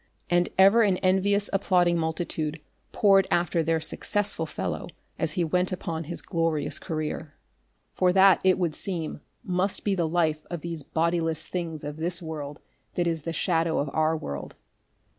[0.31, 2.59] And ever an envious applauding multitude
[2.91, 4.87] poured after their successful fellow
[5.19, 7.35] as he went upon his glorious career.
[7.93, 12.19] For that, it would seem, must be the life of these bodiless things of this
[12.19, 12.61] world
[12.95, 14.55] that is the shadow of our world.